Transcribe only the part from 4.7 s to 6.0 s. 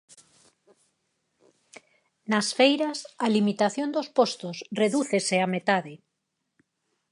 redúcese á metade.